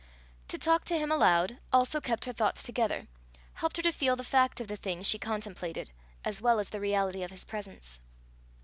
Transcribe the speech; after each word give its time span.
To 0.47 0.57
talk 0.57 0.83
to 0.85 0.97
him 0.97 1.11
aloud, 1.11 1.59
also 1.71 2.01
kept 2.01 2.25
her 2.25 2.33
thoughts 2.33 2.63
together, 2.63 3.05
helped 3.53 3.77
her 3.77 3.83
to 3.83 3.91
feel 3.91 4.15
the 4.15 4.23
fact 4.23 4.59
of 4.59 4.67
the 4.67 4.75
things 4.75 5.05
she 5.05 5.19
contemplated, 5.19 5.91
as 6.25 6.41
well 6.41 6.59
as 6.59 6.71
the 6.71 6.79
reality 6.79 7.21
of 7.21 7.29
his 7.29 7.45
presence. 7.45 7.99